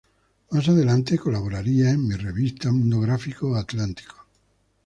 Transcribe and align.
Más 0.49 0.67
adelante 0.67 1.19
colaboraría 1.19 1.91
en 1.91 2.07
"Mi 2.07 2.15
Revista", 2.15 2.71
"Mundo 2.71 3.01
Gráfico" 3.01 3.49
o 3.51 3.55
"Atlántico". 3.55 4.15